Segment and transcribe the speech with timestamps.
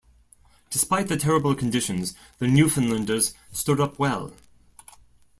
[0.71, 4.33] Despite the terrible conditions, the Newfoundlanders stood up well.